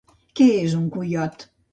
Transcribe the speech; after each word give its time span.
Què 0.39 0.47
és 0.61 0.73
un 0.77 0.87
coiot? 0.95 1.47